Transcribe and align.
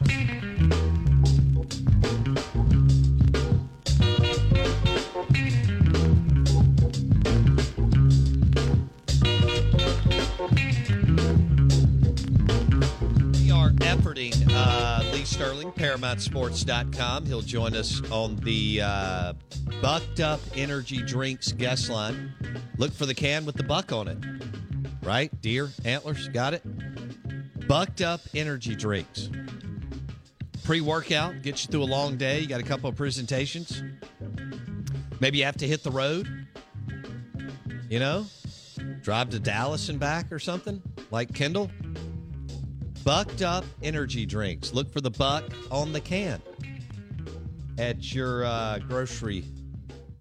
We 0.00 0.06
are 13.50 13.70
efforting 13.80 14.48
uh, 14.52 15.02
Lee 15.12 15.24
Sterling, 15.24 15.72
ParamountSports.com. 15.72 17.26
He'll 17.26 17.40
join 17.40 17.74
us 17.74 18.00
on 18.12 18.36
the 18.36 18.80
uh, 18.82 19.32
Bucked 19.82 20.20
Up 20.20 20.38
Energy 20.54 21.02
Drinks 21.02 21.50
guest 21.50 21.90
line. 21.90 22.32
Look 22.76 22.92
for 22.92 23.06
the 23.06 23.14
can 23.14 23.44
with 23.44 23.56
the 23.56 23.64
buck 23.64 23.90
on 23.92 24.06
it. 24.06 24.18
Right? 25.02 25.28
Deer, 25.40 25.70
antlers, 25.84 26.28
got 26.28 26.54
it? 26.54 26.62
Bucked 27.66 28.00
Up 28.00 28.20
Energy 28.32 28.76
Drinks. 28.76 29.30
Pre 30.68 30.82
workout, 30.82 31.40
gets 31.40 31.64
you 31.64 31.72
through 31.72 31.84
a 31.84 31.84
long 31.84 32.18
day. 32.18 32.40
You 32.40 32.46
got 32.46 32.60
a 32.60 32.62
couple 32.62 32.90
of 32.90 32.94
presentations. 32.94 33.82
Maybe 35.18 35.38
you 35.38 35.44
have 35.44 35.56
to 35.56 35.66
hit 35.66 35.82
the 35.82 35.90
road. 35.90 36.28
You 37.88 37.98
know? 37.98 38.26
Drive 39.00 39.30
to 39.30 39.38
Dallas 39.38 39.88
and 39.88 39.98
back 39.98 40.30
or 40.30 40.38
something 40.38 40.82
like 41.10 41.32
Kendall. 41.32 41.70
Bucked 43.02 43.40
Up 43.40 43.64
Energy 43.82 44.26
Drinks. 44.26 44.74
Look 44.74 44.92
for 44.92 45.00
the 45.00 45.10
buck 45.10 45.44
on 45.70 45.94
the 45.94 46.02
can 46.02 46.42
at 47.78 48.14
your 48.14 48.44
uh, 48.44 48.78
grocery 48.80 49.44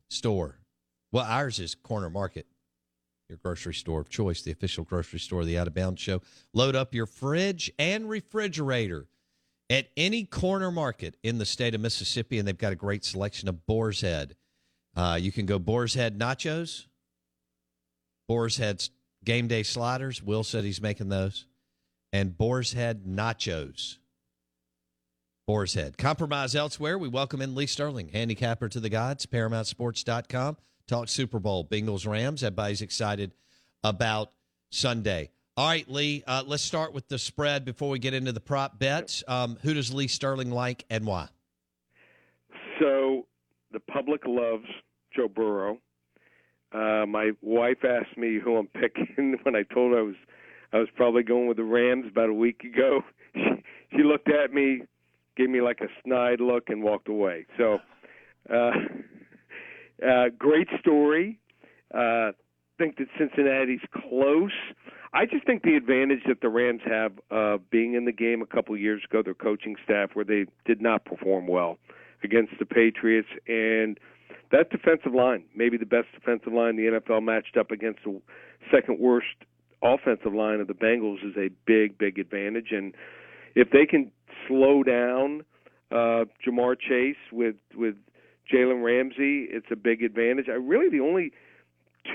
store. 0.09 0.59
Well, 1.12 1.26
ours 1.26 1.59
is 1.59 1.76
Corner 1.76 2.09
Market, 2.09 2.48
your 3.27 3.38
grocery 3.43 3.73
store 3.73 3.99
of 3.99 4.07
choice, 4.07 4.43
the 4.43 4.52
official 4.52 4.85
grocery 4.85 5.20
store 5.20 5.41
of 5.41 5.48
the 5.48 5.57
Out 5.57 5.68
of 5.68 5.73
Bounds 5.73 6.02
Show. 6.02 6.21
Load 6.54 6.73
up 6.73 6.93
your 6.93 7.05
fridge 7.05 7.70
and 7.77 8.09
refrigerator 8.09 9.07
at 9.70 9.88
any 9.98 10.23
corner 10.23 10.71
market 10.71 11.16
in 11.23 11.38
the 11.38 11.45
state 11.45 11.76
of 11.76 11.81
Mississippi, 11.81 12.39
and 12.39 12.48
they've 12.48 12.57
got 12.57 12.73
a 12.73 12.77
great 12.77 13.03
selection 13.03 13.49
of 13.49 13.65
Boar's 13.65 14.01
Head. 14.01 14.35
Uh, 14.96 15.18
you 15.20 15.32
can 15.32 15.46
go 15.46 15.60
Boar's 15.60 15.93
Head 15.93 16.18
nachos, 16.18 16.85
Boar's 18.27 18.57
Head 18.57 18.88
game 19.23 19.48
day 19.48 19.63
sliders. 19.63 20.23
Will 20.23 20.43
said 20.43 20.63
he's 20.63 20.82
making 20.82 21.10
those 21.10 21.45
and 22.13 22.38
Boar's 22.38 22.73
Head 22.73 23.04
Nachos. 23.05 23.98
Boar's 25.45 25.73
Head. 25.73 25.98
Compromise 25.98 26.55
elsewhere. 26.55 26.98
We 26.98 27.07
welcome 27.07 27.41
in 27.41 27.55
Lee 27.55 27.68
Sterling, 27.68 28.10
handicapper 28.10 28.68
to 28.70 28.79
the 28.79 28.90
gods, 28.90 29.26
ParamountSports.com. 29.26 30.57
Talk 30.88 31.10
Super 31.10 31.40
Bowl, 31.40 31.65
Bengals 31.65 32.07
Rams. 32.07 32.43
Everybody's 32.43 32.82
excited 32.82 33.34
about 33.84 34.32
Sunday. 34.71 35.32
All 35.58 35.66
right, 35.66 35.90
Lee, 35.90 36.24
uh, 36.27 36.44
let's 36.46 36.62
start 36.62 36.94
with 36.94 37.08
the 37.08 37.18
spread 37.18 37.66
before 37.66 37.90
we 37.90 37.98
get 37.98 38.13
into 38.13 38.32
the 38.32 38.40
prop 38.40 38.77
bets. 38.77 39.24
Um, 39.27 39.58
who 39.63 39.74
does 39.74 39.91
Lee 39.91 40.08
Sterling 40.08 40.52
like 40.52 40.86
and 40.91 41.04
why? 41.04 41.30
So 42.80 43.26
the 43.72 43.80
public 43.80 44.22
loves 44.28 44.68
Joe 45.16 45.28
Burrow. 45.28 45.80
Uh, 46.72 47.08
my 47.08 47.32
wife 47.41 47.84
asked 47.84 48.16
me 48.20 48.38
who 48.38 48.58
I'm 48.58 48.68
picking 48.80 49.40
when 49.41 49.55
I 49.55 49.63
told 49.63 49.94
her 49.94 50.00
I 50.00 50.04
was 50.04 50.16
I 50.74 50.78
was 50.78 50.90
probably 50.96 51.24
going 51.24 51.48
with 51.48 51.58
the 51.58 51.63
Rams 51.63 52.05
about 52.08 52.30
a 52.30 52.34
week 52.34 52.63
ago. 52.63 53.02
She, 53.34 53.98
she 53.98 54.04
looked 54.04 54.30
at 54.30 54.52
me, 54.52 54.82
gave 55.35 55.50
me 55.50 55.62
like 55.62 55.80
a 55.82 55.88
snide 56.04 56.41
look, 56.41 56.70
and 56.70 56.84
walked 56.84 57.08
away. 57.08 57.46
So, 57.58 57.78
uh, 58.52 58.72
uh, 60.08 60.26
great 60.38 60.68
story. 60.80 61.40
Uh, 61.94 62.32
think 62.78 62.98
that 62.98 63.08
Cincinnati's 63.18 63.82
close. 63.91 64.52
I 65.13 65.25
just 65.25 65.46
think 65.46 65.63
the 65.63 65.75
advantage 65.75 66.22
that 66.28 66.41
the 66.41 66.50
Rams 66.50 66.81
have 66.86 67.13
uh, 67.31 67.58
being 67.72 67.94
in 67.94 68.06
the 68.06 68.12
game 68.12 68.41
a 68.41 68.46
couple 68.46 68.75
years 68.78 69.02
ago, 69.09 69.22
their 69.24 69.34
coaching 69.34 69.75
staff, 69.84 70.12
where 70.13 70.25
they 70.25 70.46
did 70.66 70.81
not 70.81 71.06
perform 71.06 71.47
well 71.47 71.78
against 72.24 72.53
the 72.59 72.66
Patriots, 72.66 73.30
and 73.47 74.00
that 74.52 74.69
defensive 74.69 75.13
line, 75.13 75.44
maybe 75.56 75.78
the 75.78 75.85
best 75.85 76.08
defensive 76.13 76.53
line 76.53 76.75
the 76.75 77.00
NFL, 77.00 77.23
matched 77.23 77.57
up 77.57 77.72
against 77.72 78.00
the 78.03 78.19
second 78.72 79.00
worst 79.00 79.28
offensive 79.84 80.34
line 80.34 80.59
of 80.59 80.67
the 80.67 80.73
Bengals 80.73 81.23
is 81.23 81.35
a 81.38 81.50
big, 81.66 81.97
big 81.97 82.17
advantage. 82.17 82.72
And 82.72 82.94
if 83.56 83.69
they 83.72 83.85
can 83.85 84.12
slow 84.47 84.84
down 84.84 85.44
uh, 85.91 86.25
Ja'Marr 86.46 86.75
Chase 86.79 87.16
with 87.31 87.56
with 87.75 87.96
Jalen 88.51 88.84
Ramsey, 88.84 89.47
it's 89.50 89.67
a 89.72 89.75
big 89.75 90.03
advantage. 90.03 90.47
I 90.50 90.53
really 90.53 90.90
the 90.90 91.03
only 91.03 91.31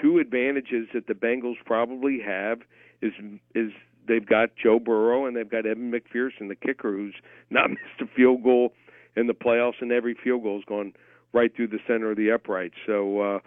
two 0.00 0.18
advantages 0.18 0.88
that 0.94 1.06
the 1.06 1.14
Bengals 1.14 1.56
probably 1.64 2.20
have 2.24 2.60
is 3.00 3.12
is 3.54 3.72
they've 4.06 4.26
got 4.26 4.50
Joe 4.60 4.78
Burrow 4.78 5.26
and 5.26 5.36
they've 5.36 5.48
got 5.48 5.66
Evan 5.66 5.92
McPherson, 5.92 6.48
the 6.48 6.56
kicker, 6.56 6.92
who's 6.92 7.14
not 7.50 7.70
missed 7.70 8.00
a 8.00 8.06
field 8.06 8.42
goal 8.42 8.72
in 9.16 9.26
the 9.26 9.34
playoffs, 9.34 9.80
and 9.80 9.92
every 9.92 10.14
field 10.14 10.42
goal 10.42 10.56
has 10.56 10.64
gone 10.64 10.92
right 11.32 11.54
through 11.54 11.68
the 11.68 11.78
center 11.86 12.10
of 12.10 12.16
the 12.16 12.30
upright. 12.30 12.72
So 12.86 13.20
uh, 13.20 13.38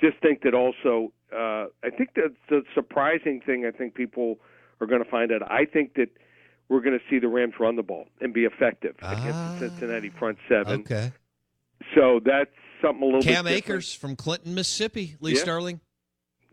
just 0.00 0.18
think 0.20 0.42
that 0.42 0.54
also 0.54 1.12
uh, 1.32 1.66
I 1.82 1.90
think 1.96 2.14
that 2.14 2.34
the 2.48 2.62
surprising 2.74 3.40
thing 3.44 3.66
I 3.66 3.76
think 3.76 3.94
people 3.94 4.38
are 4.80 4.86
going 4.86 5.02
to 5.02 5.10
find 5.10 5.32
out. 5.32 5.42
I 5.50 5.64
think 5.64 5.94
that 5.94 6.08
we're 6.68 6.80
going 6.80 6.98
to 6.98 7.04
see 7.10 7.18
the 7.18 7.28
Rams 7.28 7.54
run 7.60 7.76
the 7.76 7.82
ball 7.82 8.06
and 8.20 8.32
be 8.32 8.44
effective 8.44 8.96
ah, 9.02 9.12
against 9.12 9.60
the 9.60 9.68
Cincinnati 9.68 10.10
front 10.10 10.38
seven. 10.48 10.80
Okay. 10.80 11.12
So 11.94 12.20
that's 12.24 12.50
something 12.82 13.02
a 13.02 13.06
little 13.06 13.20
bit. 13.20 13.34
Cam 13.34 13.46
Akers 13.46 13.94
from 13.94 14.16
Clinton, 14.16 14.54
Mississippi. 14.54 15.16
Lee 15.20 15.34
Yeah. 15.34 15.40
Sterling. 15.40 15.80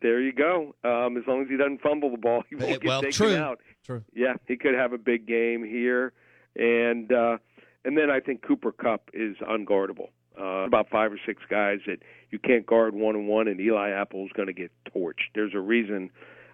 There 0.02 0.20
you 0.22 0.34
go. 0.34 0.74
Um, 0.84 1.16
as 1.18 1.24
long 1.28 1.42
as 1.44 1.48
he 1.50 1.58
doesn't 1.58 1.82
fumble 1.82 2.10
the 2.12 2.18
ball, 2.18 2.44
he 2.50 2.56
won't 2.56 2.70
Eh, 2.72 2.74
get 2.78 2.84
well, 2.86 3.02
taken 3.02 3.14
true. 3.16 3.36
out. 3.36 3.60
True. 3.86 4.04
Yeah, 4.14 4.34
he 4.48 4.58
could 4.58 4.74
have 4.74 4.94
a 4.94 4.98
big 4.98 5.28
game 5.28 5.64
here, 5.64 6.14
and 6.56 7.12
uh, 7.12 7.38
and 7.86 7.98
then 7.98 8.10
I 8.10 8.20
think 8.20 8.42
Cooper 8.42 8.72
Kupp 8.72 9.10
is 9.14 9.36
unguardable. 9.38 10.10
Uh, 10.40 10.66
about 10.66 10.90
five 10.90 11.12
or 11.12 11.20
six 11.26 11.42
guys 11.50 11.80
that 11.86 11.98
you 12.32 12.40
can't 12.40 12.66
guard 12.66 12.96
one 12.96 13.16
on 13.16 13.28
one, 13.28 13.48
and 13.48 13.60
Eli 13.60 13.90
Apple 13.90 14.24
is 14.26 14.32
going 14.34 14.48
to 14.48 14.54
get 14.54 14.72
torched. 14.96 15.28
There's 15.36 15.54
a 15.54 15.60
reason 15.60 16.10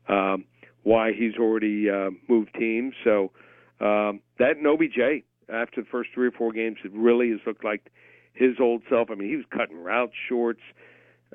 um, 0.10 0.46
why 0.84 1.12
he's 1.14 1.36
already 1.40 1.88
uh, 1.90 2.10
moved 2.28 2.54
teams. 2.58 2.96
So 3.04 3.32
um, 3.80 4.20
that 4.40 4.58
and 4.58 4.66
OBJ 4.66 5.24
after 5.48 5.82
the 5.82 5.88
first 5.92 6.10
three 6.14 6.28
or 6.28 6.32
four 6.32 6.52
games, 6.52 6.78
it 6.84 6.92
really 6.94 7.30
has 7.30 7.40
looked 7.46 7.64
like 7.64 7.92
his 8.34 8.56
old 8.60 8.82
self. 8.90 9.10
I 9.12 9.16
mean, 9.16 9.30
he 9.30 9.36
was 9.36 9.46
cutting 9.52 9.78
routes 9.78 10.14
shorts. 10.28 10.62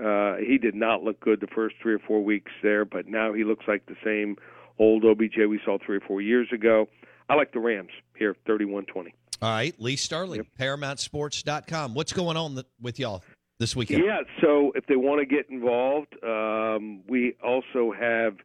Uh, 0.00 0.36
he 0.36 0.58
did 0.58 0.75
not 0.75 1.03
look 1.03 1.20
good 1.20 1.41
the 1.41 1.47
first 1.48 1.76
three 1.82 1.94
or 1.94 1.98
four 1.98 2.22
weeks 2.25 2.50
there, 2.62 2.84
but 2.84 3.06
now 3.06 3.32
he 3.32 3.44
looks 3.44 3.64
like 3.69 3.84
the 3.86 3.97
same 4.04 4.36
old 4.78 5.04
OBJ 5.04 5.36
we 5.48 5.60
saw 5.64 5.78
three 5.84 5.98
or 5.98 6.00
four 6.00 6.20
years 6.20 6.48
ago. 6.53 6.88
I 7.28 7.34
like 7.34 7.53
the 7.53 7.60
Rams 7.60 7.91
here, 8.16 8.34
thirty-one 8.47 8.86
twenty. 8.86 9.14
All 9.41 9.50
right, 9.50 9.75
Lee 9.80 9.97
Sterling, 9.97 10.47
ParamountSports.com. 10.58 11.94
What's 11.94 12.12
going 12.12 12.36
on 12.36 12.54
th- 12.54 12.66
with 12.80 12.98
y'all 13.00 13.22
this 13.58 13.75
weekend? 13.75 14.04
Yeah, 14.04 14.20
so 14.41 14.72
if 14.76 14.86
they 14.86 14.97
want 14.97 15.20
to 15.20 15.26
get 15.26 15.50
involved, 15.50 16.14
um, 16.24 17.03
we 17.09 17.34
also 17.44 17.92
have 17.92 18.36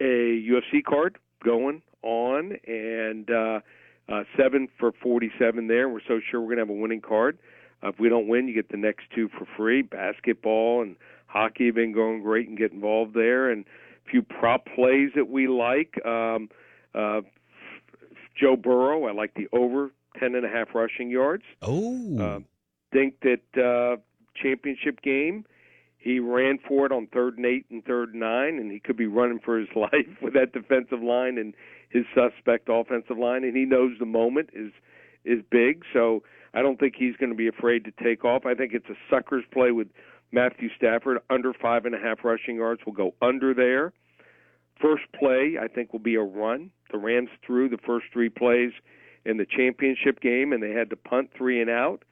a 0.00 0.04
UFC 0.04 0.84
card 0.86 1.18
going 1.44 1.82
on, 2.02 2.56
and 2.66 3.30
uh, 3.30 3.60
uh, 4.08 4.24
seven 4.36 4.68
for 4.78 4.92
forty-seven 5.02 5.66
there. 5.66 5.88
We're 5.88 6.00
so 6.06 6.20
sure 6.30 6.40
we're 6.40 6.54
going 6.54 6.58
to 6.58 6.62
have 6.62 6.70
a 6.70 6.80
winning 6.80 7.00
card. 7.00 7.38
Uh, 7.82 7.88
if 7.88 7.98
we 7.98 8.08
don't 8.08 8.28
win, 8.28 8.48
you 8.48 8.54
get 8.54 8.70
the 8.70 8.76
next 8.76 9.04
two 9.14 9.28
for 9.28 9.46
free. 9.56 9.82
Basketball 9.82 10.82
and 10.82 10.96
hockey 11.26 11.66
have 11.66 11.74
been 11.74 11.92
going 11.92 12.22
great, 12.22 12.48
and 12.48 12.58
get 12.58 12.72
involved 12.72 13.14
there. 13.14 13.50
And 13.50 13.64
a 14.06 14.10
few 14.10 14.22
prop 14.22 14.66
plays 14.74 15.10
that 15.14 15.28
we 15.28 15.46
like. 15.48 16.04
Um, 16.04 16.48
uh, 16.94 17.20
Joe 18.40 18.56
Burrow, 18.56 19.06
I 19.06 19.12
like 19.12 19.34
the 19.34 19.48
over 19.52 19.90
ten 20.18 20.34
and 20.34 20.44
a 20.44 20.48
half 20.48 20.74
rushing 20.74 21.10
yards. 21.10 21.44
Oh, 21.62 22.18
Uh, 22.18 22.40
think 22.92 23.14
that 23.20 23.62
uh, 23.62 24.00
championship 24.40 25.02
game, 25.02 25.44
he 25.98 26.20
ran 26.20 26.58
for 26.66 26.86
it 26.86 26.92
on 26.92 27.06
third 27.08 27.36
and 27.36 27.44
eight 27.46 27.66
and 27.70 27.84
third 27.84 28.10
and 28.10 28.20
nine, 28.20 28.58
and 28.58 28.70
he 28.72 28.80
could 28.80 28.96
be 28.96 29.06
running 29.06 29.40
for 29.44 29.58
his 29.58 29.68
life 29.76 30.08
with 30.22 30.34
that 30.34 30.52
defensive 30.52 31.02
line 31.02 31.38
and 31.38 31.54
his 31.90 32.04
suspect 32.14 32.68
offensive 32.70 33.18
line, 33.18 33.44
and 33.44 33.56
he 33.56 33.64
knows 33.64 33.92
the 33.98 34.06
moment 34.06 34.50
is 34.52 34.72
is 35.24 35.42
big. 35.50 35.82
So 35.92 36.22
I 36.54 36.62
don't 36.62 36.78
think 36.78 36.94
he's 36.96 37.16
going 37.16 37.30
to 37.30 37.36
be 37.36 37.48
afraid 37.48 37.84
to 37.84 37.92
take 38.02 38.24
off. 38.24 38.46
I 38.46 38.54
think 38.54 38.72
it's 38.72 38.88
a 38.88 38.94
suckers 39.10 39.44
play 39.52 39.70
with 39.70 39.88
Matthew 40.32 40.68
Stafford 40.76 41.18
under 41.30 41.52
five 41.52 41.84
and 41.84 41.94
a 41.94 41.98
half 41.98 42.24
rushing 42.24 42.56
yards. 42.56 42.82
We'll 42.86 42.94
go 42.94 43.14
under 43.22 43.54
there. 43.54 43.92
First 44.80 45.04
play, 45.18 45.56
I 45.60 45.68
think, 45.68 45.92
will 45.92 46.00
be 46.00 46.14
a 46.14 46.22
run. 46.22 46.70
The 46.92 46.98
Rams 46.98 47.30
threw 47.44 47.68
the 47.68 47.78
first 47.78 48.06
three 48.12 48.28
plays 48.28 48.72
in 49.24 49.36
the 49.36 49.46
championship 49.46 50.20
game, 50.20 50.52
and 50.52 50.62
they 50.62 50.70
had 50.70 50.90
to 50.90 50.96
punt 50.96 51.30
three 51.36 51.60
and 51.60 51.68
out. 51.68 52.04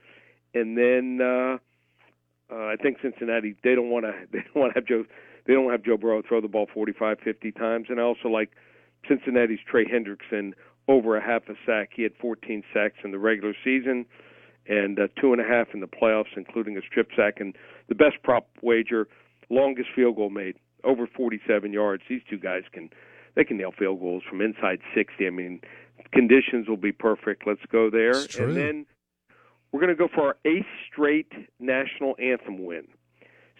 And 0.54 0.76
then 0.76 1.20
uh, 1.22 1.58
uh, 2.52 2.66
I 2.66 2.76
think 2.82 2.98
Cincinnati 3.02 3.56
they 3.62 3.74
don't 3.74 3.90
want 3.90 4.04
to 4.04 4.12
they 4.32 4.40
don't 4.40 4.56
want 4.56 4.74
to 4.74 4.80
have 4.80 4.86
Joe 4.86 5.04
they 5.46 5.52
don't 5.52 5.70
have 5.70 5.82
Joe 5.82 5.96
Burrow 5.96 6.22
throw 6.26 6.40
the 6.40 6.48
ball 6.48 6.66
45, 6.72 7.18
50 7.22 7.52
times. 7.52 7.86
And 7.88 8.00
I 8.00 8.02
also 8.02 8.28
like 8.28 8.50
Cincinnati's 9.08 9.60
Trey 9.68 9.84
Hendrickson 9.84 10.52
over 10.88 11.16
a 11.16 11.22
half 11.22 11.42
a 11.48 11.54
sack. 11.64 11.90
He 11.94 12.02
had 12.02 12.12
14 12.20 12.64
sacks 12.74 12.96
in 13.04 13.12
the 13.12 13.18
regular 13.18 13.54
season 13.62 14.06
and 14.68 14.98
uh, 14.98 15.08
two 15.20 15.32
and 15.32 15.40
a 15.40 15.44
half 15.44 15.68
in 15.74 15.80
the 15.80 15.86
playoffs, 15.86 16.36
including 16.36 16.76
a 16.76 16.80
strip 16.82 17.08
sack. 17.16 17.34
And 17.40 17.54
the 17.88 17.94
best 17.94 18.16
prop 18.22 18.48
wager, 18.62 19.08
longest 19.50 19.88
field 19.94 20.16
goal 20.16 20.30
made, 20.30 20.56
over 20.84 21.06
47 21.06 21.72
yards. 21.72 22.02
These 22.08 22.22
two 22.28 22.38
guys 22.38 22.62
can 22.72 22.90
they 23.34 23.44
can 23.44 23.58
nail 23.58 23.72
field 23.78 24.00
goals 24.00 24.22
from 24.28 24.40
inside 24.40 24.80
60. 24.94 25.26
I 25.26 25.30
mean, 25.30 25.60
conditions 26.12 26.68
will 26.68 26.76
be 26.78 26.92
perfect. 26.92 27.46
Let's 27.46 27.60
go 27.70 27.90
there, 27.90 28.14
and 28.38 28.56
then 28.56 28.86
we're 29.72 29.80
going 29.80 29.94
to 29.94 29.96
go 29.96 30.08
for 30.12 30.28
our 30.28 30.36
eighth 30.46 30.66
straight 30.90 31.30
national 31.60 32.16
anthem 32.18 32.64
win. 32.64 32.88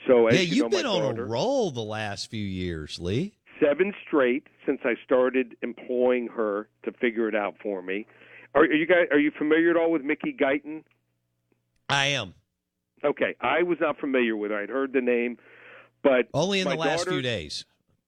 So, 0.07 0.29
as 0.29 0.35
yeah, 0.35 0.41
you 0.43 0.55
you've 0.57 0.73
know, 0.73 0.77
been 0.79 0.87
on 0.87 1.01
daughter- 1.03 1.25
a 1.25 1.29
roll 1.29 1.71
the 1.71 1.83
last 1.83 2.31
few 2.31 2.45
years, 2.45 2.99
Lee. 2.99 3.35
seven 3.61 3.93
straight 4.07 4.47
since 4.65 4.81
I 4.85 4.95
started 5.05 5.57
employing 5.63 6.29
her 6.29 6.69
to 6.85 6.93
figure 6.93 7.29
it 7.29 7.35
out 7.35 7.55
for 7.63 7.83
me. 7.83 8.07
Are, 8.55 8.63
are 8.63 8.73
you 8.73 8.87
guys 8.87 9.09
are 9.11 9.19
you 9.19 9.31
familiar 9.37 9.71
at 9.71 9.77
all 9.77 9.91
with 9.91 10.03
Mickey 10.03 10.33
Guyton? 10.39 10.85
I 11.89 12.07
am 12.07 12.35
Okay, 13.05 13.37
I 13.41 13.63
was 13.63 13.79
not 13.81 13.99
familiar 13.99 14.37
with 14.37 14.51
her. 14.51 14.59
I'd 14.59 14.71
heard 14.71 14.93
the 14.93 15.01
name, 15.03 15.37
but 16.03 16.27
only 16.33 16.61
in 16.61 16.69
the 16.69 16.75
last 16.75 17.01
daughter- 17.01 17.11
few 17.13 17.23
days. 17.23 17.65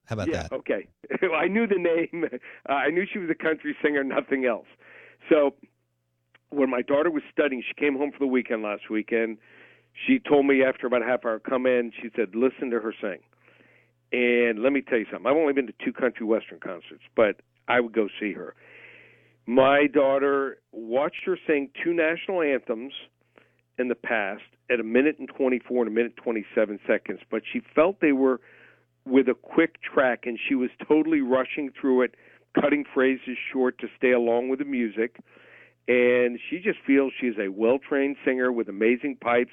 How 0.06 0.14
about 0.14 0.28
yeah, 0.28 0.44
that? 0.44 0.52
okay. 0.52 0.88
I 1.34 1.46
knew 1.46 1.66
the 1.66 1.76
name. 1.78 2.24
Uh, 2.68 2.72
I 2.72 2.88
knew 2.88 3.04
she 3.12 3.18
was 3.18 3.28
a 3.30 3.34
country 3.34 3.76
singer, 3.82 4.02
nothing 4.02 4.46
else. 4.46 4.66
So 5.28 5.54
when 6.48 6.70
my 6.70 6.80
daughter 6.80 7.10
was 7.10 7.22
studying, 7.30 7.62
she 7.66 7.74
came 7.74 7.96
home 7.96 8.10
for 8.10 8.18
the 8.18 8.26
weekend 8.26 8.62
last 8.62 8.88
weekend. 8.90 9.36
She 10.06 10.18
told 10.18 10.46
me 10.46 10.64
after 10.64 10.86
about 10.86 11.02
a 11.02 11.04
half 11.04 11.26
hour, 11.26 11.38
come 11.38 11.66
in. 11.66 11.92
She 12.00 12.08
said, 12.16 12.34
"Listen 12.34 12.70
to 12.70 12.80
her 12.80 12.94
sing." 13.00 13.18
And 14.10 14.62
let 14.62 14.72
me 14.72 14.80
tell 14.80 14.98
you 14.98 15.06
something. 15.12 15.26
I've 15.30 15.36
only 15.36 15.52
been 15.52 15.66
to 15.66 15.74
two 15.84 15.92
country 15.92 16.24
western 16.24 16.60
concerts, 16.60 17.02
but 17.14 17.40
I 17.68 17.80
would 17.80 17.92
go 17.92 18.08
see 18.18 18.32
her. 18.32 18.54
My 19.46 19.86
daughter 19.86 20.58
watched 20.72 21.24
her 21.26 21.38
sing 21.46 21.68
two 21.84 21.92
national 21.92 22.40
anthems 22.40 22.94
in 23.78 23.88
the 23.88 23.94
past 23.94 24.42
at 24.70 24.80
a 24.80 24.84
minute 24.84 25.16
and 25.18 25.28
24 25.28 25.84
and 25.84 25.92
a 25.92 25.94
minute 25.94 26.16
27 26.16 26.78
seconds, 26.86 27.20
but 27.30 27.42
she 27.50 27.60
felt 27.74 28.00
they 28.00 28.12
were 28.12 28.40
with 29.04 29.28
a 29.28 29.34
quick 29.34 29.76
track 29.82 30.24
and 30.24 30.38
she 30.48 30.54
was 30.54 30.70
totally 30.86 31.20
rushing 31.20 31.70
through 31.80 32.02
it, 32.02 32.14
cutting 32.60 32.84
phrases 32.92 33.36
short 33.52 33.78
to 33.78 33.86
stay 33.96 34.12
along 34.12 34.48
with 34.48 34.58
the 34.58 34.64
music. 34.64 35.18
And 35.86 36.38
she 36.50 36.58
just 36.58 36.78
feels 36.86 37.12
she's 37.18 37.38
a 37.38 37.48
well 37.48 37.78
trained 37.78 38.16
singer 38.24 38.52
with 38.52 38.68
amazing 38.68 39.16
pipes, 39.20 39.52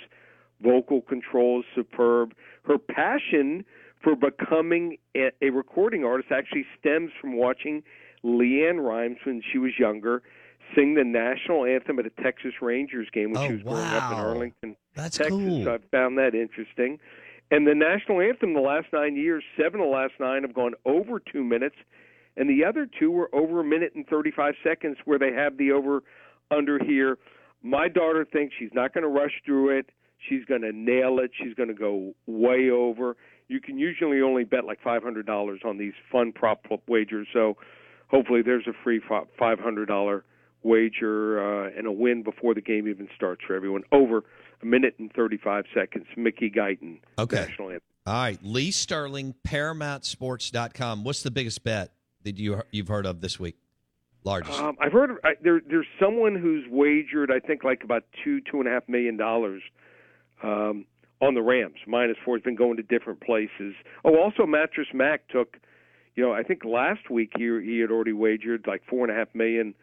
vocal 0.62 1.02
control 1.02 1.62
is 1.62 1.66
superb. 1.74 2.34
Her 2.64 2.78
passion 2.78 3.64
for 4.04 4.16
becoming 4.16 4.98
a, 5.16 5.32
a 5.42 5.50
recording 5.50 6.04
artist 6.04 6.32
actually 6.32 6.66
stems 6.80 7.12
from 7.20 7.38
watching 7.38 7.84
LeAnn 8.26 8.84
Rimes 8.84 9.18
when 9.24 9.42
she 9.52 9.58
was 9.58 9.72
younger 9.80 10.24
sing 10.76 10.96
the 10.96 11.04
national 11.04 11.66
anthem 11.66 12.00
at 12.00 12.06
a 12.06 12.10
Texas 12.24 12.54
Rangers 12.62 13.08
game 13.14 13.32
when 13.34 13.44
Oh, 13.44 13.48
she 13.48 13.54
was 13.54 13.64
growing 13.64 13.82
up 13.84 14.12
in. 14.12 14.18
Arlington, 14.18 14.76
That's 14.96 15.18
Texas. 15.18 15.36
cool. 15.38 15.70
I 15.70 15.78
found 15.92 16.18
that 16.18 16.34
interesting. 16.36 17.00
And 17.52 17.68
the 17.68 17.76
national 17.76 18.22
anthem, 18.22 18.54
the 18.54 18.60
last 18.62 18.88
nine 18.92 19.16
years, 19.16 19.44
seven 19.56 19.80
of 19.80 19.86
the 19.88 19.92
last 19.92 20.14
nine 20.20 20.42
have 20.44 20.54
gone 20.54 20.74
over 20.86 21.20
two 21.20 21.44
minutes, 21.44 21.76
and 22.38 22.50
the 22.50 22.66
other 22.66 22.88
two 23.00 23.12
were 23.12 23.30
over 23.34 23.60
a 23.60 23.64
minute 23.64 23.94
and 23.96 24.08
35 24.08 24.56
seconds, 24.64 24.98
where 25.06 25.20
they 25.20 25.32
have 25.32 25.58
the 25.58 25.72
over 25.72 26.02
under 26.50 26.84
here. 26.84 27.18
My 27.62 27.88
daughter 27.88 28.26
thinks 28.26 28.56
she's 28.58 28.74
not 28.74 28.94
going 28.94 29.04
to 29.04 29.10
rush 29.10 29.42
through 29.46 29.78
it. 29.78 29.90
She's 30.30 30.44
going 30.46 30.62
to 30.62 30.72
nail 30.72 31.20
it. 31.20 31.32
She's 31.40 31.54
going 31.54 31.70
to 31.70 31.76
go 31.76 32.14
way 32.26 32.70
over. 32.72 33.16
You 33.48 33.60
can 33.62 33.78
usually 33.78 34.22
only 34.22 34.44
bet 34.44 34.66
like 34.66 34.82
$500 34.82 35.66
on 35.66 35.78
these 35.78 35.94
fun 36.12 36.32
prop 36.32 36.66
wagers. 36.88 37.28
So 37.32 37.58
hopefully 38.08 38.42
there's 38.42 38.66
a 38.68 38.74
free 38.84 39.00
$500 39.00 40.22
wager 40.66 41.40
uh, 41.40 41.70
and 41.78 41.88
a 41.88 41.92
win 41.92 42.24
before 42.24 42.54
the 42.54 42.62
game 42.62 42.88
even 42.88 43.08
starts 43.16 43.42
for 43.46 43.56
everyone. 43.56 43.84
Over 43.92 44.24
a 44.62 44.66
minute 44.66 44.96
and 45.00 45.12
35 45.14 45.66
seconds. 45.74 46.06
Mickey 46.18 46.50
Guyton, 46.50 47.00
Okay. 47.18 47.46
national 47.48 47.70
anthem. 47.70 47.82
All 48.08 48.14
right, 48.14 48.40
Lee 48.44 48.72
Sterling, 48.72 49.34
ParamountSports.com. 49.48 51.04
What's 51.04 51.24
the 51.24 51.32
biggest 51.32 51.64
bet 51.64 51.92
that 52.24 52.38
you 52.38 52.62
you've 52.72 52.88
heard 52.88 53.06
of 53.06 53.22
this 53.22 53.40
week? 53.40 53.56
Largest. 54.24 54.60
Um, 54.60 54.76
I've 54.80 54.92
heard 54.92 55.12
I, 55.24 55.34
there. 55.44 55.62
There's 55.68 55.86
someone 56.00 56.36
who's 56.36 56.66
wagered, 56.70 57.32
I 57.32 57.40
think, 57.40 57.64
like 57.64 57.84
about 57.84 58.04
two, 58.24 58.42
two 58.42 58.60
and 58.60 58.68
a 58.68 58.72
half 58.72 58.88
million 58.90 59.18
dollars 59.18 59.62
um, 60.44 60.86
on 61.22 61.36
the 61.36 61.42
Rams. 61.42 61.76
Minus 61.88 62.18
four 62.26 62.36
has 62.36 62.44
been 62.44 62.56
going 62.56 62.78
to 62.78 62.84
different 62.84 63.22
places. 63.22 63.74
Oh, 64.04 64.18
also 64.20 64.46
Mattress 64.48 64.88
Mac 64.94 65.28
took, 65.30 65.58
you 66.16 66.24
know, 66.24 66.34
I 66.34 66.42
think 66.44 66.64
last 66.66 67.10
week 67.10 67.34
he 67.38 67.44
he 67.64 67.80
had 67.80 67.92
already 67.92 68.14
wagered 68.14 68.66
like 68.68 68.82
four 68.90 69.08
and 69.08 69.16
a 69.16 69.18
half 69.20 69.30
million 69.36 69.76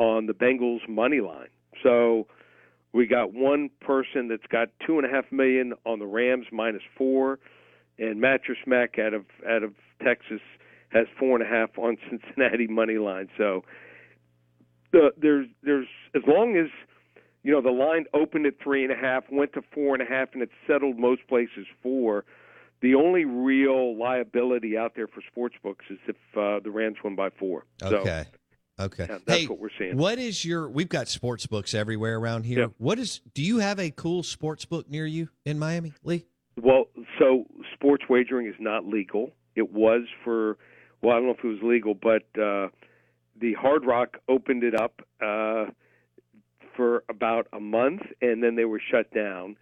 on 0.00 0.24
the 0.24 0.32
Bengals 0.32 0.88
money 0.88 1.20
line. 1.20 1.50
So 1.82 2.26
we 2.92 3.06
got 3.06 3.34
one 3.34 3.68
person 3.82 4.28
that's 4.28 4.46
got 4.50 4.68
two 4.84 4.98
and 4.98 5.06
a 5.06 5.10
half 5.10 5.30
million 5.30 5.74
on 5.84 5.98
the 5.98 6.06
Rams 6.06 6.46
minus 6.50 6.82
four, 6.96 7.38
and 7.98 8.18
Mattress 8.18 8.58
Mac 8.66 8.98
out 8.98 9.12
of 9.12 9.26
out 9.46 9.62
of 9.62 9.74
Texas 10.02 10.40
has 10.88 11.06
four 11.18 11.36
and 11.36 11.46
a 11.46 11.48
half 11.48 11.78
on 11.78 11.98
Cincinnati 12.10 12.66
money 12.66 12.96
line. 12.96 13.28
So 13.36 13.62
the 14.90 15.12
there's 15.20 15.48
there's 15.62 15.86
as 16.14 16.22
long 16.26 16.56
as 16.56 16.70
you 17.42 17.52
know 17.52 17.60
the 17.60 17.70
line 17.70 18.06
opened 18.14 18.46
at 18.46 18.54
three 18.58 18.82
and 18.82 18.92
a 18.92 18.96
half, 18.96 19.24
went 19.30 19.52
to 19.52 19.62
four 19.74 19.94
and 19.94 20.02
a 20.02 20.06
half, 20.06 20.30
and 20.32 20.42
it 20.42 20.50
settled 20.66 20.98
most 20.98 21.28
places 21.28 21.66
four. 21.82 22.24
The 22.80 22.94
only 22.94 23.26
real 23.26 23.98
liability 23.98 24.78
out 24.78 24.94
there 24.96 25.06
for 25.06 25.20
sports 25.30 25.56
books 25.62 25.84
is 25.90 25.98
if 26.08 26.16
uh, 26.34 26.60
the 26.64 26.70
Rams 26.70 26.96
win 27.04 27.14
by 27.14 27.28
four. 27.28 27.66
So, 27.90 28.02
okay. 28.80 29.06
Yeah, 29.08 29.18
that's 29.24 29.40
hey, 29.40 29.46
what 29.46 29.58
we're 29.58 29.70
seeing. 29.78 29.96
what 29.96 30.18
is 30.18 30.44
your? 30.44 30.68
We've 30.68 30.88
got 30.88 31.08
sports 31.08 31.46
books 31.46 31.74
everywhere 31.74 32.18
around 32.18 32.44
here. 32.44 32.60
Yeah. 32.60 32.66
What 32.78 32.98
is? 32.98 33.20
Do 33.34 33.42
you 33.42 33.58
have 33.58 33.78
a 33.78 33.90
cool 33.90 34.22
sports 34.22 34.64
book 34.64 34.88
near 34.88 35.06
you 35.06 35.28
in 35.44 35.58
Miami, 35.58 35.92
Lee? 36.04 36.26
Well, 36.60 36.86
so 37.18 37.46
sports 37.74 38.04
wagering 38.08 38.46
is 38.46 38.54
not 38.58 38.86
legal. 38.86 39.30
It 39.56 39.72
was 39.72 40.02
for, 40.24 40.58
well, 41.02 41.12
I 41.12 41.18
don't 41.18 41.26
know 41.26 41.34
if 41.38 41.44
it 41.44 41.46
was 41.46 41.62
legal, 41.62 41.94
but 41.94 42.22
uh, 42.40 42.68
the 43.40 43.54
Hard 43.54 43.84
Rock 43.84 44.18
opened 44.28 44.64
it 44.64 44.78
up 44.78 45.00
uh, 45.22 45.66
for 46.76 47.04
about 47.08 47.46
a 47.52 47.60
month, 47.60 48.02
and 48.20 48.42
then 48.42 48.56
they 48.56 48.64
were 48.64 48.80
shut 48.90 49.12
down. 49.14 49.56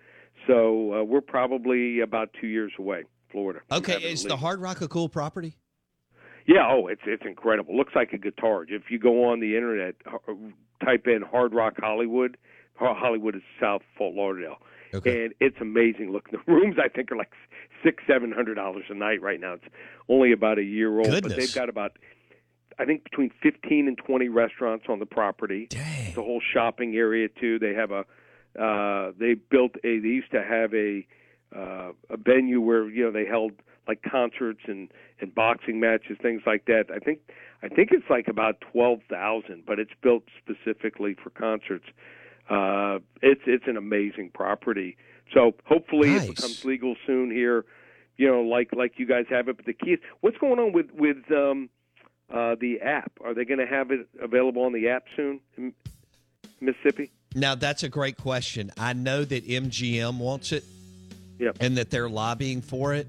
So 0.46 0.94
uh, 0.94 1.04
we're 1.04 1.20
probably 1.20 2.00
about 2.00 2.30
two 2.40 2.46
years 2.46 2.72
away, 2.78 3.04
Florida. 3.30 3.60
Okay. 3.70 3.94
is 3.94 4.24
the. 4.24 4.36
Hard 4.36 4.60
Rock 4.60 4.80
a 4.80 4.88
cool 4.88 5.08
property? 5.08 5.56
Yeah, 6.48 6.66
oh, 6.66 6.86
it's 6.86 7.02
it's 7.06 7.22
incredible. 7.26 7.76
Looks 7.76 7.92
like 7.94 8.12
a 8.14 8.18
guitar. 8.18 8.64
If 8.66 8.84
you 8.90 8.98
go 8.98 9.24
on 9.30 9.38
the 9.40 9.54
internet, 9.54 9.96
uh, 10.06 10.32
type 10.82 11.06
in 11.06 11.20
Hard 11.22 11.52
Rock 11.52 11.74
Hollywood. 11.78 12.36
Hollywood 12.74 13.34
is 13.36 13.42
South 13.60 13.82
Fort 13.96 14.14
Lauderdale, 14.14 14.56
Okay. 14.94 15.24
and 15.24 15.34
it's 15.40 15.56
amazing. 15.60 16.10
Look, 16.12 16.30
the 16.30 16.38
rooms 16.46 16.76
I 16.82 16.88
think 16.88 17.12
are 17.12 17.16
like 17.16 17.32
six, 17.84 18.02
seven 18.06 18.32
hundred 18.32 18.54
dollars 18.54 18.84
a 18.88 18.94
night 18.94 19.20
right 19.20 19.38
now. 19.38 19.54
It's 19.54 19.64
only 20.08 20.32
about 20.32 20.58
a 20.58 20.62
year 20.62 20.98
old, 20.98 21.10
but 21.22 21.36
they've 21.36 21.54
got 21.54 21.68
about 21.68 21.92
I 22.78 22.86
think 22.86 23.04
between 23.04 23.30
fifteen 23.42 23.86
and 23.86 23.98
twenty 23.98 24.28
restaurants 24.28 24.86
on 24.88 25.00
the 25.00 25.06
property. 25.06 25.66
Dang. 25.68 26.14
The 26.14 26.22
whole 26.22 26.40
shopping 26.54 26.94
area 26.96 27.28
too. 27.28 27.58
They 27.58 27.74
have 27.74 27.90
a 27.90 28.04
uh, 28.58 29.12
they 29.18 29.34
built 29.34 29.72
a. 29.84 29.98
They 29.98 30.08
used 30.08 30.30
to 30.30 30.42
have 30.42 30.72
a 30.72 31.06
uh, 31.54 31.92
a 32.08 32.16
venue 32.16 32.60
where 32.62 32.88
you 32.88 33.04
know 33.04 33.10
they 33.10 33.26
held 33.26 33.52
like 33.88 34.02
concerts 34.02 34.60
and 34.66 34.88
and 35.20 35.34
boxing 35.34 35.80
matches, 35.80 36.18
things 36.22 36.42
like 36.46 36.66
that. 36.66 36.84
I 36.94 36.98
think 36.98 37.20
I 37.62 37.68
think 37.68 37.90
it's 37.90 38.08
like 38.08 38.28
about 38.28 38.60
twelve 38.60 39.00
thousand, 39.08 39.64
but 39.66 39.78
it's 39.80 39.90
built 40.02 40.24
specifically 40.38 41.14
for 41.20 41.30
concerts. 41.30 41.86
Uh, 42.48 42.98
it's 43.22 43.40
it's 43.46 43.64
an 43.66 43.76
amazing 43.76 44.30
property. 44.34 44.96
So 45.34 45.52
hopefully 45.66 46.10
Nice. 46.10 46.28
it 46.28 46.36
becomes 46.36 46.64
legal 46.64 46.94
soon 47.06 47.30
here. 47.30 47.64
You 48.16 48.28
know, 48.28 48.42
like 48.42 48.70
like 48.74 48.94
you 48.98 49.06
guys 49.06 49.24
have 49.30 49.48
it. 49.48 49.56
But 49.56 49.66
the 49.66 49.72
key 49.72 49.92
is 49.94 50.00
what's 50.20 50.38
going 50.38 50.58
on 50.58 50.72
with 50.72 50.90
with 50.92 51.16
um, 51.32 51.70
uh, 52.32 52.54
the 52.60 52.80
app. 52.82 53.12
Are 53.24 53.34
they 53.34 53.44
going 53.44 53.60
to 53.60 53.66
have 53.66 53.90
it 53.90 54.06
available 54.20 54.62
on 54.62 54.72
the 54.72 54.88
app 54.88 55.04
soon 55.16 55.40
in 55.56 55.72
Mississippi? 56.60 57.10
Now 57.34 57.54
that's 57.54 57.82
a 57.82 57.88
great 57.88 58.16
question. 58.16 58.70
I 58.78 58.92
know 58.92 59.24
that 59.24 59.46
MGM 59.46 60.18
wants 60.18 60.52
it, 60.52 60.64
Yep. 61.38 61.58
and 61.60 61.76
that 61.76 61.90
they're 61.90 62.08
lobbying 62.08 62.62
for 62.62 62.94
it. 62.94 63.06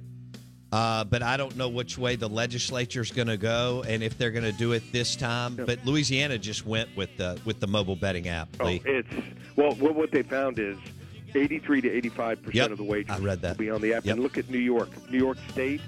Uh, 0.71 1.03
but 1.03 1.23
I 1.23 1.35
don't 1.35 1.55
know 1.57 1.67
which 1.67 1.97
way 1.97 2.15
the 2.15 2.29
legislature's 2.29 3.11
going 3.11 3.27
to 3.27 3.38
go, 3.38 3.83
and 3.88 4.03
if 4.03 4.17
they're 4.19 4.29
going 4.29 4.43
to 4.43 4.51
do 4.51 4.73
it 4.73 4.83
this 4.91 5.15
time. 5.15 5.55
But 5.55 5.83
Louisiana 5.83 6.38
just 6.38 6.65
went 6.65 6.95
with 6.95 7.15
the 7.17 7.39
with 7.43 7.59
the 7.59 7.67
mobile 7.67 7.95
betting 7.95 8.27
app. 8.27 8.49
Oh, 8.59 8.67
it's 8.67 9.09
well. 9.55 9.73
What 9.73 9.95
what 9.95 10.11
they 10.11 10.21
found 10.21 10.59
is 10.59 10.77
eighty-three 11.33 11.81
to 11.81 11.89
eighty-five 11.89 12.38
Yep, 12.39 12.45
percent 12.45 12.71
of 12.71 12.77
the 12.77 12.83
wagers 12.83 13.17
I 13.17 13.19
read 13.19 13.41
that. 13.41 13.57
will 13.57 13.65
be 13.65 13.71
on 13.71 13.81
the 13.81 13.93
app. 13.95 14.05
Yep. 14.05 14.13
And 14.13 14.23
look 14.23 14.38
at 14.38 14.49
New 14.49 14.59
York. 14.59 14.89
New 15.09 15.17
York 15.17 15.38
State 15.49 15.81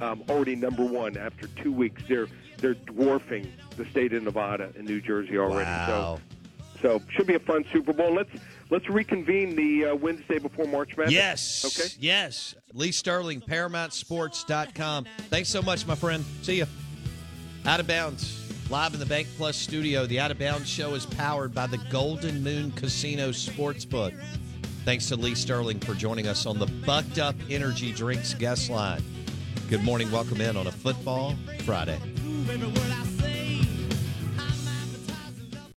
um, 0.00 0.22
already 0.30 0.56
number 0.56 0.84
one 0.84 1.18
after 1.18 1.46
two 1.48 1.72
weeks. 1.72 2.02
They're 2.08 2.28
they're 2.56 2.74
dwarfing 2.74 3.52
the 3.76 3.84
state 3.86 4.14
of 4.14 4.22
Nevada 4.22 4.72
and 4.76 4.86
New 4.86 5.02
Jersey 5.02 5.36
already. 5.36 5.68
Wow. 5.68 6.20
So 6.80 6.98
so 6.98 7.02
should 7.10 7.26
be 7.26 7.34
a 7.34 7.38
fun 7.40 7.66
Super 7.70 7.92
Bowl. 7.92 8.14
Let's 8.14 8.30
let's 8.72 8.88
reconvene 8.88 9.54
the 9.54 9.84
uh, 9.84 9.94
Wednesday 9.94 10.38
before 10.38 10.66
March 10.66 10.96
Madness. 10.96 11.12
Yes. 11.12 11.78
Okay. 11.78 11.94
Yes. 12.00 12.54
Lee 12.72 12.90
Sterling, 12.90 13.42
ParamountSports.com. 13.42 15.06
Thanks 15.28 15.50
so 15.50 15.60
much, 15.60 15.86
my 15.86 15.94
friend. 15.94 16.24
See 16.40 16.56
you. 16.56 16.66
Out 17.66 17.80
of 17.80 17.86
Bounds, 17.86 18.50
live 18.70 18.94
in 18.94 18.98
the 18.98 19.06
Bank 19.06 19.28
Plus 19.36 19.56
studio. 19.56 20.06
The 20.06 20.18
Out 20.18 20.30
of 20.30 20.38
Bounds 20.38 20.68
show 20.68 20.94
is 20.94 21.04
powered 21.04 21.54
by 21.54 21.66
the 21.66 21.78
Golden 21.90 22.42
Moon 22.42 22.72
Casino 22.72 23.28
Sportsbook. 23.28 24.18
Thanks 24.86 25.06
to 25.08 25.16
Lee 25.16 25.34
Sterling 25.34 25.78
for 25.78 25.94
joining 25.94 26.26
us 26.26 26.46
on 26.46 26.58
the 26.58 26.66
Bucked 26.66 27.18
Up 27.18 27.36
Energy 27.50 27.92
Drinks 27.92 28.32
guest 28.34 28.70
line. 28.70 29.02
Good 29.68 29.84
morning. 29.84 30.10
Welcome 30.10 30.40
in 30.40 30.56
on 30.56 30.66
a 30.66 30.72
football 30.72 31.36
Friday. 31.64 32.00
Moving 32.24 32.60
the 32.60 32.66
world 32.66 32.91